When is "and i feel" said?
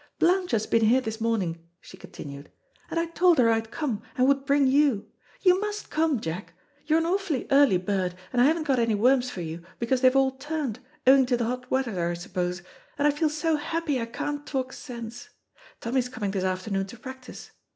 12.97-13.29